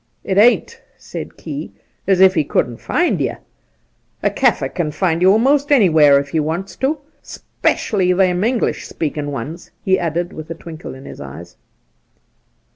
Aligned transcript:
'It 0.23 0.35
ain't,' 0.35 0.81
said 0.97 1.37
Key, 1.37 1.71
'es 2.07 2.21
if 2.21 2.33
he 2.33 2.43
couldn't, 2.43 2.77
find 2.77 3.21
you. 3.21 3.35
A 4.23 4.31
Kaffir 4.31 4.73
kin 4.73 4.89
find 4.91 5.21
you 5.21 5.37
most 5.37 5.71
anywhere 5.71 6.17
if 6.17 6.29
he 6.29 6.39
wants 6.39 6.75
to— 6.77 6.97
'specially 7.21 8.11
them 8.11 8.43
English 8.43 8.87
speakin' 8.87 9.29
ones,' 9.31 9.69
he 9.85 9.99
added, 9.99 10.33
with 10.33 10.49
a 10.49 10.55
twinkle 10.55 10.95
in 10.95 11.05
his 11.05 11.21
eyes. 11.21 11.55